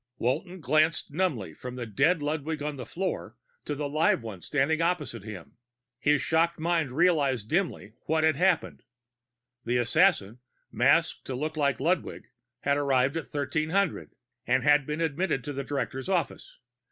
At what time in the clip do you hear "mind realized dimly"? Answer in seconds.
6.59-7.93